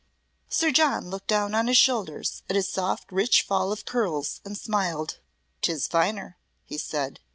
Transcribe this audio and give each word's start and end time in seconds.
Sir 0.49 0.71
John 0.71 1.11
looked 1.11 1.27
down 1.27 1.53
on 1.53 1.67
his 1.67 1.77
shoulders 1.77 2.41
at 2.49 2.55
his 2.55 2.67
soft 2.67 3.11
rich 3.11 3.43
fall 3.43 3.71
of 3.71 3.85
curls 3.85 4.41
and 4.43 4.57
smiled. 4.57 5.19
"'Tis 5.61 5.87
finer," 5.87 6.39
he 6.65 6.79
said. 6.79 7.19